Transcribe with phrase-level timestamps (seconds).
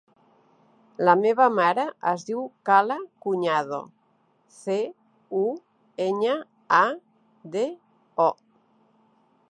[1.07, 3.81] La meva mare es diu Kala Cuñado:
[4.63, 4.79] ce,
[5.43, 5.45] u,
[6.09, 6.35] enya,
[6.81, 6.83] a,
[7.57, 7.67] de,
[8.29, 8.31] o.